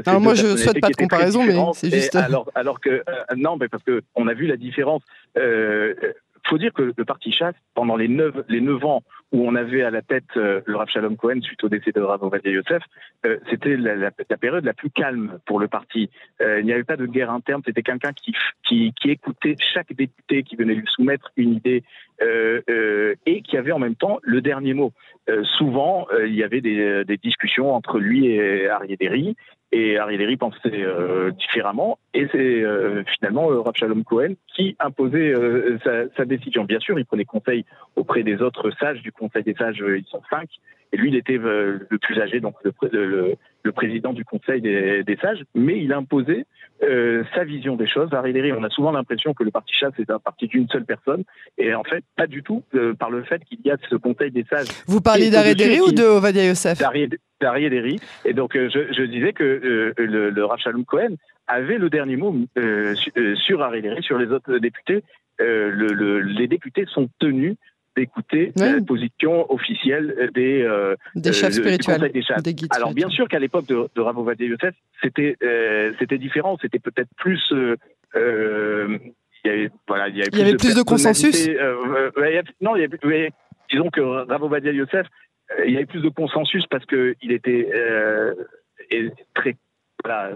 Alors 0.05 0.19
moi, 0.19 0.33
je 0.33 0.47
ne 0.47 0.57
souhaite 0.57 0.81
pas 0.81 0.89
de 0.89 0.95
comparaison, 0.95 1.43
mais 1.43 1.55
c'est 1.73 1.89
juste. 1.89 2.15
Alors, 2.15 2.51
alors 2.55 2.81
que 2.81 3.03
non, 3.37 3.55
mais 3.57 3.69
parce 3.69 3.83
que 3.83 4.01
on 4.15 4.27
a 4.27 4.33
vu 4.33 4.47
la 4.47 4.57
différence. 4.57 5.01
Il 5.37 6.49
faut 6.49 6.57
dire 6.57 6.73
que 6.73 6.93
le 6.95 7.05
parti 7.05 7.31
chasse, 7.31 7.55
pendant 7.73 7.95
les 7.95 8.09
neuf, 8.09 8.35
les 8.49 8.61
neuf 8.61 8.83
ans 8.83 9.01
où 9.31 9.47
on 9.47 9.55
avait 9.55 9.83
à 9.83 9.89
la 9.89 10.01
tête 10.01 10.35
le 10.35 10.75
Rav 10.75 10.87
Shalom 10.89 11.17
Cohen 11.17 11.41
suite 11.41 11.63
au 11.63 11.69
décès 11.69 11.91
de 11.91 12.01
Rav 12.01 12.23
Ovadia 12.23 12.51
Yosef, 12.51 12.83
c'était 13.49 13.75
la, 13.75 13.95
la, 13.95 14.11
période 14.11 14.63
la 14.63 14.73
plus 14.73 14.89
calme 14.89 15.39
pour 15.45 15.59
le 15.59 15.67
parti. 15.67 16.09
il 16.39 16.63
n'y 16.63 16.71
avait 16.71 16.83
pas 16.83 16.95
de 16.95 17.05
guerre 17.05 17.31
interne, 17.31 17.61
c'était 17.65 17.81
quelqu'un 17.81 18.13
qui, 18.13 18.33
qui, 18.65 18.93
qui, 18.93 19.09
écoutait 19.09 19.55
chaque 19.73 19.93
député 19.93 20.43
qui 20.43 20.55
venait 20.55 20.75
lui 20.75 20.85
soumettre 20.87 21.31
une 21.37 21.53
idée 21.53 21.83
et 22.21 23.41
qui 23.41 23.57
avait 23.57 23.71
en 23.71 23.79
même 23.79 23.95
temps 23.95 24.19
le 24.21 24.41
dernier 24.41 24.73
mot. 24.73 24.93
souvent, 25.57 26.07
il 26.25 26.35
y 26.35 26.43
avait 26.43 26.61
des, 26.61 27.03
des, 27.03 27.17
discussions 27.17 27.73
entre 27.73 27.99
lui 27.99 28.27
et 28.27 28.69
Arié 28.69 28.95
et 29.75 29.97
Ariel 29.97 30.37
pensait 30.37 30.59
euh, 30.65 31.31
différemment. 31.31 31.99
Et 32.13 32.27
c'est 32.31 32.63
euh, 32.63 33.03
finalement 33.17 33.51
euh, 33.51 33.59
Rav 33.59 33.73
Shalom 33.75 34.05
Cohen 34.05 34.35
qui 34.55 34.77
imposait 34.79 35.33
sa, 36.15 36.25
décision. 36.25 36.63
Bien 36.63 36.79
sûr, 36.79 36.97
il 36.97 37.05
prenait 37.05 37.25
conseil 37.25 37.65
auprès 37.97 38.23
des 38.23 38.41
autres 38.41 38.71
sages 38.79 39.01
du 39.01 39.11
Conseil 39.11 39.43
des 39.43 39.53
sages. 39.53 39.83
ils 39.85 40.05
sont 40.09 40.21
cinq. 40.29 40.47
Et 40.93 40.97
lui, 40.97 41.09
il 41.09 41.15
était 41.15 41.37
le 41.37 41.97
plus 42.01 42.21
âgé, 42.21 42.39
donc 42.39 42.55
le, 42.63 43.35
le, 43.63 43.71
président 43.73 44.13
du 44.13 44.23
Conseil 44.23 44.61
des, 44.61 45.17
sages. 45.21 45.43
Mais 45.55 45.83
il 45.83 45.91
imposait 45.91 46.45
sa 46.79 47.43
vision 47.43 47.75
des 47.75 47.87
choses. 47.87 48.13
Ariel 48.13 48.55
on 48.57 48.63
a 48.63 48.69
souvent 48.69 48.91
l'impression 48.91 49.33
que 49.33 49.43
le 49.43 49.51
parti 49.51 49.73
chasse 49.77 49.93
est 49.99 50.09
un 50.09 50.19
parti 50.19 50.47
d'une 50.47 50.69
seule 50.69 50.85
personne. 50.85 51.23
Et 51.57 51.75
en 51.75 51.83
fait, 51.83 52.03
pas 52.15 52.27
du 52.27 52.43
tout, 52.43 52.63
par 52.97 53.09
le 53.09 53.23
fait 53.23 53.43
qu'il 53.43 53.59
y 53.65 53.71
a 53.71 53.77
ce 53.89 53.95
Conseil 53.97 54.31
des 54.31 54.45
sages. 54.49 54.67
Vous 54.87 55.01
parlez 55.01 55.29
d'Ariel 55.29 55.81
ou 55.81 55.91
de 55.91 56.03
Ovadia 56.03 56.53
Yosef 57.41 57.49
Ariel 57.49 57.97
Et 58.25 58.33
donc, 58.33 58.53
je, 58.53 58.93
je 58.93 59.03
disais 59.03 59.33
que 59.33 59.43
euh, 59.43 59.93
le, 59.97 60.29
le 60.29 60.45
Rav 60.45 60.59
Cohen 60.85 61.15
avait 61.47 61.77
le 61.77 61.89
dernier 61.89 62.15
mot 62.15 62.35
euh, 62.57 62.95
euh, 63.17 63.35
sur 63.35 63.61
Harry 63.61 63.83
sur 64.01 64.17
les 64.17 64.27
autres 64.27 64.57
députés. 64.57 65.03
Le, 65.39 66.19
les 66.21 66.47
députés 66.47 66.85
sont 66.87 67.09
tenus 67.19 67.55
d'écouter 67.95 68.51
la 68.55 68.81
position 68.81 69.51
officielle 69.51 70.29
des, 70.33 70.67
des 71.15 71.33
chefs 71.33 71.53
spirituels. 71.53 72.11
Des 72.11 72.21
chefs. 72.21 72.37
Alors 72.71 72.93
bien 72.93 73.09
sûr 73.09 73.27
qu'à 73.27 73.39
l'époque 73.39 73.67
de, 73.67 73.87
de 73.95 74.01
Rav 74.01 74.15
Yosef, 74.39 74.73
c'était 75.01 75.35
c'était 75.99 76.17
différent, 76.17 76.57
c'était 76.61 76.79
peut-être 76.79 77.09
plus 77.17 77.53
il 78.13 79.01
y 79.43 79.49
avait, 79.49 79.69
voilà, 79.87 80.07
il 80.07 80.17
y 80.17 80.21
avait 80.21 80.31
plus, 80.31 80.39
il 80.39 80.39
y 80.39 80.43
avait 80.43 80.51
de, 80.53 80.57
plus 80.57 80.75
de, 80.75 80.81
consensus. 80.81 81.47
non, 82.61 82.75
il 82.75 82.81
y 82.81 82.85
avait, 82.85 83.31
disons 83.69 83.89
que 83.89 84.01
Rav 84.01 84.65
Yosef, 84.73 85.07
il 85.65 85.73
y 85.73 85.77
avait 85.77 85.85
plus 85.85 86.01
de 86.01 86.09
consensus 86.09 86.65
parce 86.67 86.85
que 86.85 87.15
il 87.21 87.31
était 87.31 87.69
très 89.33 89.55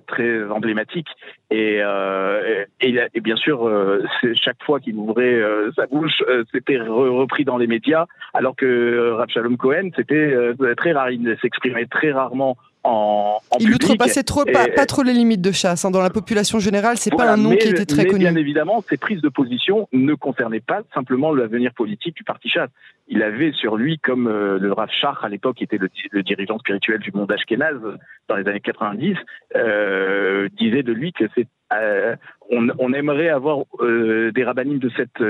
très 0.07 0.43
emblématique. 0.49 1.07
Et, 1.51 1.79
euh, 1.81 2.65
et, 2.81 3.19
bien 3.21 3.35
sûr, 3.35 3.67
euh, 3.67 4.03
chaque 4.33 4.61
fois 4.63 4.79
qu'il 4.79 4.95
ouvrait 4.95 5.33
euh, 5.33 5.71
sa 5.75 5.85
bouche, 5.87 6.23
c'était 6.51 6.79
repris 6.79 7.45
dans 7.45 7.57
les 7.57 7.67
médias, 7.67 8.05
alors 8.33 8.55
que 8.55 9.11
Rav 9.11 9.29
Shalom 9.29 9.57
Cohen, 9.57 9.89
c'était 9.95 10.33
très 10.77 10.93
rare. 10.93 11.11
Il 11.11 11.37
s'exprimait 11.41 11.85
très 11.85 12.11
rarement 12.11 12.57
en, 12.83 13.39
en 13.51 13.57
il 13.59 13.73
outrepassait 13.73 14.23
trop, 14.23 14.45
pas, 14.45 14.85
trop 14.85 15.03
les 15.03 15.13
limites 15.13 15.41
de 15.41 15.51
chasse. 15.51 15.83
Hein. 15.85 15.91
Dans 15.91 16.01
la 16.01 16.09
population 16.09 16.59
générale, 16.59 16.97
c'est 16.97 17.15
pas 17.15 17.31
un 17.31 17.37
nom 17.37 17.55
qui 17.55 17.67
était 17.67 17.85
très 17.85 18.05
connu. 18.05 18.19
Bien 18.19 18.35
évidemment, 18.35 18.83
ses 18.89 18.97
prises 18.97 19.21
de 19.21 19.29
position 19.29 19.87
ne 19.91 20.13
concernaient 20.13 20.59
pas 20.59 20.81
simplement 20.93 21.33
l'avenir 21.33 21.73
politique 21.73 22.15
du 22.15 22.23
parti 22.23 22.49
chasse. 22.49 22.69
Il 23.07 23.23
avait 23.23 23.51
sur 23.51 23.75
lui, 23.75 23.97
comme 23.97 24.27
euh, 24.27 24.59
le 24.59 24.71
Rav 24.71 24.89
Shach 24.91 25.17
à 25.23 25.29
l'époque, 25.29 25.57
qui 25.57 25.63
était 25.63 25.79
le, 25.79 26.23
dirigeant 26.23 26.59
spirituel 26.59 26.99
du 26.99 27.11
monde 27.11 27.31
ashkénaze 27.31 27.81
dans 28.27 28.35
les 28.35 28.47
années 28.47 28.59
90, 28.59 29.15
euh, 29.55 30.47
disait 30.57 30.83
de 30.83 30.93
lui 30.93 31.11
que 31.11 31.25
c'est 31.35 31.47
euh, 31.73 32.15
on, 32.49 32.93
aimerait 32.93 33.29
avoir 33.29 33.59
des 33.79 34.43
rabbinim 34.43 34.79
de 34.79 34.89
cette 34.97 35.23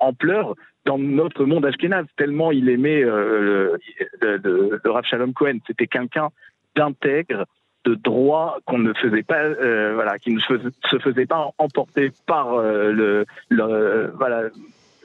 ampleur 0.00 0.56
dans 0.84 0.98
notre 0.98 1.44
monde 1.44 1.64
ashkénaze, 1.64 2.06
tellement 2.16 2.50
il 2.50 2.68
aimait 2.68 3.02
le, 3.02 3.78
le 4.20 4.90
Rav 4.90 5.04
Shalom 5.04 5.32
Cohen. 5.34 5.58
C'était 5.68 5.86
quelqu'un 5.86 6.30
d'intègre, 6.76 7.46
de 7.84 7.94
droit 7.94 8.58
qu'on 8.64 8.78
ne 8.78 8.92
faisait 8.94 9.22
pas, 9.22 9.42
euh, 9.42 9.92
voilà, 9.94 10.18
qui 10.18 10.32
ne 10.32 10.40
se, 10.40 10.98
faisait 10.98 11.26
pas 11.26 11.50
emporter 11.58 12.10
par 12.26 12.54
euh, 12.54 12.92
le, 12.92 13.26
le, 13.50 14.12
voilà, 14.16 14.44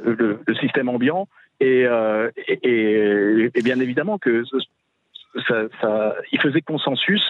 le, 0.03 0.39
système 0.59 0.89
ambiant. 0.89 1.27
Et, 1.59 1.85
euh, 1.85 2.29
et, 2.47 3.49
et, 3.53 3.61
bien 3.61 3.79
évidemment 3.81 4.17
que 4.17 4.43
ça, 5.47 5.63
ça, 5.81 6.15
il 6.31 6.39
faisait 6.39 6.61
consensus 6.61 7.21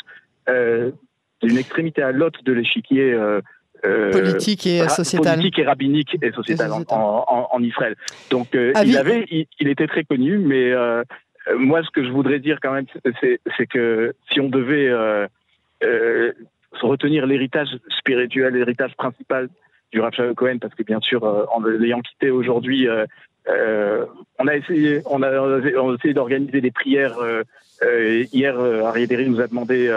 d'une 0.47 1.57
extrémité 1.57 2.03
à 2.03 2.11
l'autre 2.11 2.43
de 2.43 2.53
l'échiquier. 2.53 3.17
politique 3.81 4.67
et 4.67 4.87
sociétal. 4.87 5.37
Politique 5.37 5.59
et 5.59 5.65
rabbinique 5.65 6.17
et 6.21 6.31
sociétal, 6.31 6.71
En, 6.89 7.47
en, 7.51 7.63
Israël. 7.63 7.95
Donc, 8.29 8.49
il, 8.53 8.97
avait, 8.97 9.25
il, 9.31 9.47
il, 9.59 9.67
était 9.67 9.87
très 9.87 10.03
connu, 10.03 10.37
mais 10.37 10.71
euh, 10.71 11.03
moi, 11.57 11.83
ce 11.83 11.89
que 11.89 12.03
je 12.03 12.09
voudrais 12.09 12.39
dire 12.39 12.59
quand 12.61 12.73
même, 12.73 12.85
c'est 13.57 13.67
que 13.67 14.13
si 14.31 14.39
on 14.39 14.49
devait 14.49 14.87
euh, 14.87 15.27
euh, 15.83 16.31
retenir 16.81 17.25
l'héritage 17.25 17.69
spirituel, 17.97 18.53
l'héritage 18.53 18.95
principal 18.95 19.49
du 19.91 20.01
Rav 20.01 20.13
Cohen, 20.35 20.57
parce 20.59 20.75
que 20.75 20.83
bien 20.83 20.99
sûr, 20.99 21.23
en 21.23 21.61
l'ayant 21.63 22.01
quitté 22.01 22.29
aujourd'hui, 22.29 22.87
on 23.47 24.47
a 24.47 24.55
essayé, 24.55 25.01
on 25.07 25.23
a, 25.23 25.59
essayé 25.95 26.13
d'organiser 26.13 26.61
des 26.61 26.69
prières. 26.69 27.17
hier, 27.81 28.59
Ariel 28.59 29.31
nous 29.31 29.41
a 29.41 29.47
demandé 29.47 29.89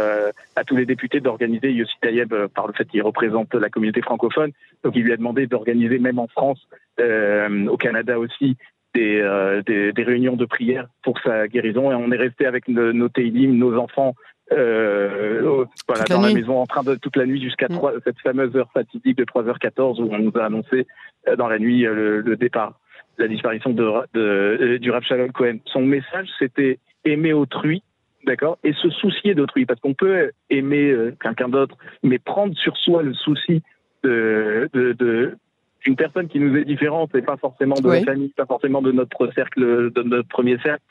à 0.56 0.64
tous 0.64 0.76
les 0.76 0.86
députés 0.86 1.20
d'organiser 1.20 1.72
Yossi 1.72 1.94
Tayeb 2.00 2.34
par 2.54 2.68
le 2.68 2.72
fait 2.72 2.86
qu'il 2.86 3.02
représente 3.02 3.54
la 3.54 3.68
communauté 3.68 4.00
francophone. 4.00 4.52
Donc, 4.82 4.96
il 4.96 5.02
lui 5.02 5.12
a 5.12 5.18
demandé 5.18 5.46
d'organiser, 5.46 5.98
même 5.98 6.18
en 6.18 6.28
France, 6.28 6.66
au 6.98 7.76
Canada 7.76 8.18
aussi, 8.18 8.56
euh, 8.96 9.62
des, 9.62 9.92
des, 9.92 10.02
réunions 10.02 10.36
de 10.36 10.44
prière 10.44 10.86
pour 11.02 11.18
sa 11.20 11.48
guérison 11.48 11.90
et 11.90 11.94
on 11.94 12.12
est 12.12 12.16
resté 12.16 12.46
avec 12.46 12.68
nos, 12.68 12.92
nos 12.92 13.08
nos 13.16 13.78
enfants, 13.78 14.14
euh, 14.52 15.64
voilà, 15.88 16.04
dans 16.04 16.20
la 16.20 16.32
maison 16.32 16.58
en 16.58 16.66
train 16.66 16.82
de 16.82 16.94
toute 16.96 17.16
la 17.16 17.26
nuit 17.26 17.42
jusqu'à 17.42 17.68
mm. 17.68 18.00
cette 18.04 18.18
fameuse 18.20 18.54
heure 18.56 18.70
fatidique 18.72 19.16
de 19.16 19.24
3h14 19.24 20.00
où 20.00 20.08
on 20.12 20.18
nous 20.18 20.32
a 20.36 20.44
annoncé 20.44 20.86
euh, 21.28 21.36
dans 21.36 21.48
la 21.48 21.58
nuit 21.58 21.86
euh, 21.86 22.22
le, 22.22 22.36
départ, 22.36 22.78
la 23.18 23.28
disparition 23.28 23.70
de, 23.70 23.90
de, 24.14 24.76
du 24.78 24.90
Rav 24.90 25.02
Shalom 25.04 25.32
Cohen. 25.32 25.58
Son 25.66 25.82
message, 25.82 26.28
c'était 26.38 26.78
aimer 27.04 27.32
autrui, 27.32 27.82
d'accord, 28.26 28.58
et 28.62 28.72
se 28.74 28.90
soucier 28.90 29.34
d'autrui, 29.34 29.64
parce 29.64 29.80
qu'on 29.80 29.94
peut 29.94 30.30
aimer 30.50 30.94
quelqu'un 31.20 31.48
d'autre, 31.48 31.76
mais 32.02 32.18
prendre 32.18 32.56
sur 32.56 32.76
soi 32.76 33.02
le 33.02 33.14
souci 33.14 33.62
de, 34.04 34.68
de, 34.72 34.92
de, 34.92 35.36
une 35.86 35.96
personne 35.96 36.28
qui 36.28 36.38
nous 36.38 36.56
est 36.56 36.64
différente 36.64 37.14
et 37.14 37.22
pas 37.22 37.36
forcément 37.36 37.74
de 37.74 37.88
la 37.88 38.02
famille, 38.02 38.32
pas 38.36 38.46
forcément 38.46 38.82
de 38.82 38.92
notre 38.92 39.32
cercle, 39.34 39.92
de 39.92 40.02
notre 40.02 40.28
premier 40.28 40.58
cercle. 40.58 40.82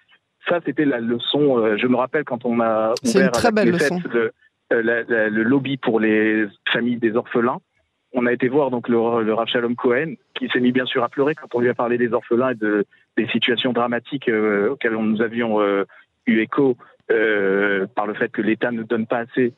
Ça, 0.47 0.59
c'était 0.65 0.85
la 0.85 0.99
leçon. 0.99 1.59
Euh, 1.59 1.77
je 1.77 1.87
me 1.87 1.95
rappelle 1.95 2.23
quand 2.23 2.45
on 2.45 2.59
a 2.59 2.93
ouvert 3.05 3.31
très 3.31 3.51
belle 3.51 3.71
leçon. 3.71 4.01
Le, 4.11 4.31
euh, 4.73 5.29
le, 5.29 5.43
lobby 5.43 5.77
pour 5.77 5.99
les 5.99 6.45
familles 6.71 6.97
des 6.97 7.15
orphelins. 7.15 7.59
On 8.13 8.25
a 8.25 8.33
été 8.33 8.49
voir 8.49 8.71
donc 8.71 8.89
le, 8.89 9.23
le 9.23 9.33
Rav 9.33 9.47
Shalom 9.47 9.75
Cohen, 9.75 10.15
qui 10.33 10.49
s'est 10.49 10.59
mis 10.59 10.71
bien 10.71 10.85
sûr 10.85 11.03
à 11.03 11.09
pleurer 11.09 11.35
quand 11.35 11.53
on 11.53 11.59
lui 11.59 11.69
a 11.69 11.73
parlé 11.73 11.97
des 11.97 12.11
orphelins 12.11 12.51
et 12.51 12.55
de, 12.55 12.85
des 13.15 13.27
situations 13.27 13.71
dramatiques 13.71 14.27
euh, 14.27 14.71
auxquelles 14.71 14.95
nous 14.95 15.21
avions 15.21 15.61
eu 16.25 16.39
écho 16.39 16.75
par 17.07 18.07
le 18.07 18.13
fait 18.13 18.31
que 18.31 18.41
l'État 18.41 18.71
ne 18.71 18.83
donne 18.83 19.05
pas 19.05 19.19
assez 19.19 19.53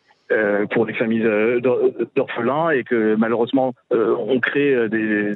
pour 0.72 0.86
les 0.86 0.94
familles 0.94 1.26
euh, 1.26 1.60
d'orphelins 2.16 2.70
et 2.72 2.84
que 2.84 3.16
malheureusement 3.16 3.74
euh, 3.92 4.16
on 4.18 4.40
crée 4.40 4.90
des, 4.90 5.36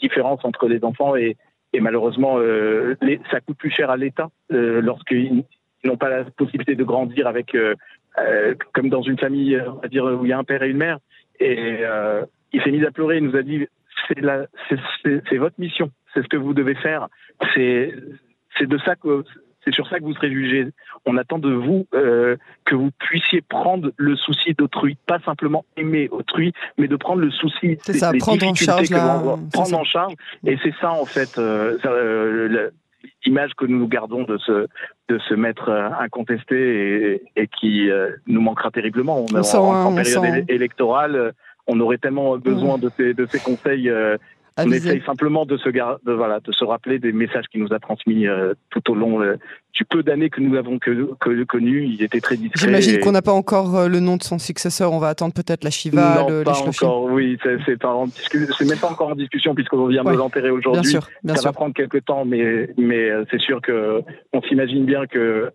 différences 0.00 0.44
entre 0.44 0.68
les 0.68 0.84
enfants 0.84 1.16
et, 1.16 1.36
malheureusement 1.80 2.38
ça 3.30 3.40
coûte 3.40 3.56
plus 3.56 3.70
cher 3.70 3.88
à 3.88 3.96
l'État 3.96 4.28
lorsqu'ils 4.50 5.44
n'ont 5.84 5.96
pas 5.96 6.10
la 6.10 6.24
possibilité 6.24 6.74
de 6.74 6.84
grandir 6.84 7.26
avec 7.26 7.56
comme 8.74 8.90
dans 8.90 9.00
une 9.00 9.18
famille 9.18 9.58
on 9.82 9.88
dire 9.88 10.04
où 10.04 10.26
il 10.26 10.28
y 10.28 10.32
a 10.34 10.38
un 10.38 10.44
père 10.44 10.62
et 10.62 10.68
une 10.68 10.76
mère. 10.76 10.98
Et 11.40 11.80
il 12.52 12.62
s'est 12.62 12.70
mis 12.70 12.84
à 12.84 12.90
pleurer 12.90 13.16
il 13.16 13.24
nous 13.24 13.36
a 13.36 13.42
dit 13.42 13.66
c'est 14.08 15.38
votre 15.38 15.58
mission 15.58 15.90
c'est 16.12 16.22
ce 16.22 16.28
que 16.28 16.36
vous 16.36 16.52
devez 16.52 16.74
faire 16.74 17.08
c'est 17.54 17.94
c'est 18.58 18.68
de 18.68 18.76
ça 18.84 18.94
que 18.96 19.24
c'est 19.64 19.72
sur 19.72 19.88
ça 19.88 19.98
que 19.98 20.04
vous 20.04 20.14
serez 20.14 20.30
jugé. 20.30 20.66
On 21.06 21.16
attend 21.16 21.38
de 21.38 21.52
vous 21.52 21.86
euh, 21.94 22.36
que 22.64 22.74
vous 22.74 22.90
puissiez 22.98 23.42
prendre 23.42 23.90
le 23.96 24.16
souci 24.16 24.54
d'autrui, 24.54 24.96
pas 25.06 25.18
simplement 25.20 25.64
aimer 25.76 26.08
autrui, 26.10 26.52
mais 26.78 26.88
de 26.88 26.96
prendre 26.96 27.20
le 27.20 27.30
souci 27.30 27.78
des, 27.86 27.92
ça, 27.94 28.12
prendre 28.18 28.46
en 28.46 28.54
charge, 28.54 28.90
prendre 29.52 29.78
en 29.78 29.84
charge. 29.84 30.14
Et 30.46 30.58
c'est 30.62 30.74
ça 30.80 30.92
en 30.92 31.04
fait 31.04 31.38
euh, 31.38 31.78
euh, 31.84 32.70
l'image 33.24 33.52
que 33.54 33.66
nous 33.66 33.86
gardons 33.88 34.24
de 34.24 34.38
ce 34.38 34.66
de 35.08 35.18
ce 35.28 35.34
maître 35.34 35.70
incontesté 36.00 37.14
et, 37.14 37.22
et 37.36 37.46
qui 37.46 37.88
nous 38.26 38.40
manquera 38.40 38.70
terriblement. 38.70 39.24
On, 39.30 39.34
en, 39.34 39.86
en, 39.86 39.94
période 39.94 40.44
électorale, 40.48 41.32
on 41.66 41.78
aurait 41.80 41.98
tellement 41.98 42.36
besoin 42.38 42.78
de 42.78 42.90
ces 42.96 43.14
de 43.14 43.26
ces 43.26 43.38
conseils 43.38 43.90
on 44.58 44.70
essaye 44.70 45.02
simplement 45.04 45.46
de 45.46 45.56
se, 45.56 45.68
de, 45.68 46.12
voilà, 46.12 46.40
de 46.40 46.52
se 46.52 46.64
rappeler 46.64 46.98
des 46.98 47.12
messages 47.12 47.46
qu'il 47.50 47.62
nous 47.62 47.72
a 47.72 47.78
transmis 47.78 48.26
euh, 48.26 48.54
tout 48.70 48.90
au 48.90 48.94
long 48.94 49.20
euh, 49.22 49.36
du 49.72 49.84
peu 49.84 50.02
d'années 50.02 50.30
que 50.30 50.40
nous 50.40 50.56
avons 50.56 50.78
que, 50.78 51.14
connu. 51.44 51.84
Il 51.84 52.02
était 52.02 52.20
très 52.20 52.36
discret. 52.36 52.66
J'imagine 52.66 53.00
qu'on 53.00 53.12
n'a 53.12 53.22
pas 53.22 53.32
encore 53.32 53.76
euh, 53.76 53.88
le 53.88 54.00
nom 54.00 54.16
de 54.16 54.22
son 54.22 54.38
successeur. 54.38 54.92
On 54.92 54.98
va 54.98 55.08
attendre 55.08 55.32
peut-être 55.32 55.64
la 55.64 55.70
Shiva, 55.70 56.20
non, 56.20 56.28
le, 56.28 56.44
pas 56.44 56.58
encore. 56.60 57.04
Oui, 57.04 57.38
c'est 57.42 57.58
même 58.64 58.78
pas 58.78 58.90
encore 58.90 59.08
en 59.08 59.14
discussion 59.14 59.54
puisqu'on 59.54 59.86
vient 59.86 60.04
de 60.04 60.10
l'enterrer 60.10 60.50
aujourd'hui. 60.50 60.82
Bien 60.82 60.90
sûr, 60.90 61.08
bien 61.22 61.34
Ça 61.34 61.42
sûr. 61.42 61.50
va 61.50 61.52
prendre 61.54 61.74
quelques 61.74 62.04
temps, 62.04 62.24
mais, 62.24 62.68
mais 62.76 63.10
c'est 63.30 63.40
sûr 63.40 63.60
que 63.62 64.02
on 64.32 64.42
s'imagine 64.42 64.84
bien 64.84 65.06
que 65.06 65.50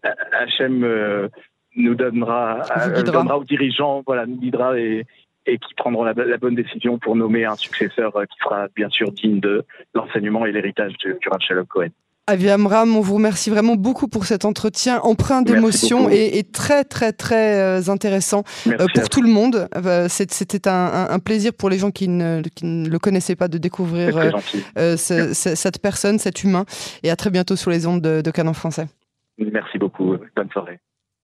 HM 0.59 1.29
nous 1.75 1.93
donnera, 1.93 2.61
donnera 3.05 3.37
aux 3.37 3.43
dirigeants, 3.43 4.01
voilà, 4.05 4.25
nous 4.25 4.37
guidera 4.37 4.79
et, 4.79 5.05
et 5.47 5.57
qui 5.57 5.73
prendront 5.75 6.03
la, 6.03 6.13
bonne 6.13 6.55
décision 6.55 6.99
pour 6.99 7.15
nommer 7.15 7.45
un 7.45 7.55
successeur 7.55 8.15
euh, 8.15 8.25
qui 8.25 8.37
sera 8.39 8.67
bien 8.75 8.89
sûr 8.89 9.11
digne 9.11 9.39
de 9.39 9.65
l'enseignement 9.95 10.45
et 10.45 10.51
l'héritage 10.51 10.93
du, 10.97 11.13
du 11.13 11.29
Shalom 11.39 11.65
Cohen. 11.65 11.89
Avi 12.29 12.49
Amram, 12.49 12.93
on 12.93 12.99
vous 12.99 13.13
remercie 13.15 13.49
vraiment 13.49 13.75
beaucoup 13.75 14.09
pour 14.09 14.25
cet 14.25 14.43
entretien 14.43 14.99
empreint 14.99 15.41
d'émotion 15.43 16.09
et, 16.09 16.37
et, 16.37 16.43
très 16.43 16.83
très 16.83 17.13
très 17.13 17.57
euh, 17.61 17.89
intéressant 17.89 18.43
euh, 18.67 18.85
pour 18.93 19.07
tout 19.07 19.21
le 19.21 19.29
monde. 19.29 19.69
C'était 20.09 20.67
un, 20.67 21.07
un, 21.09 21.19
plaisir 21.19 21.53
pour 21.53 21.69
les 21.69 21.77
gens 21.77 21.89
qui 21.89 22.09
ne, 22.09 22.41
qui 22.53 22.65
ne 22.65 22.89
le 22.89 22.99
connaissaient 22.99 23.37
pas 23.37 23.47
de 23.47 23.57
découvrir 23.57 24.17
euh, 24.77 24.97
ce, 24.97 25.33
cette 25.33 25.81
personne, 25.81 26.19
cet 26.19 26.43
humain. 26.43 26.65
Et 27.01 27.09
à 27.09 27.15
très 27.15 27.29
bientôt 27.29 27.55
sur 27.55 27.71
les 27.71 27.87
ondes 27.87 28.01
de, 28.01 28.19
de 28.19 28.31
Canon 28.31 28.53
français. 28.53 28.87
Merci 29.37 29.77
beaucoup. 29.77 30.17
Bonne 30.35 30.49
soirée. 30.51 30.81